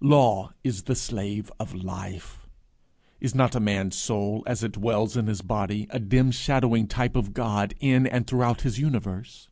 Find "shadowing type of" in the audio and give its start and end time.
6.30-7.34